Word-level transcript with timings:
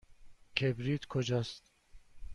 کبریت 0.57 1.05
کجاست؟ 1.05 1.63